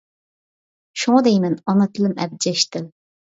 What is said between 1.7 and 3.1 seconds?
ئانا تىلىم ئەبجەش تىل.